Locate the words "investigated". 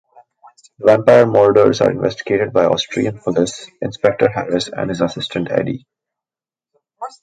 1.91-2.51